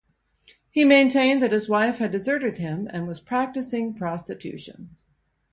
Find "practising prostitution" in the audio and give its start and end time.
3.19-4.97